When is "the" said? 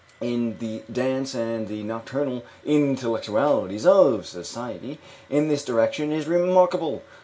0.57-0.81, 1.67-1.83